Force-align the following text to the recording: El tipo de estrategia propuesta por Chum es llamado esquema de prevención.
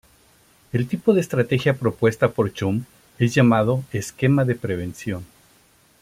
El 0.73 0.87
tipo 0.87 1.13
de 1.13 1.21
estrategia 1.21 1.75
propuesta 1.77 2.29
por 2.31 2.51
Chum 2.51 2.85
es 3.19 3.35
llamado 3.35 3.83
esquema 3.93 4.45
de 4.45 4.55
prevención. 4.55 5.23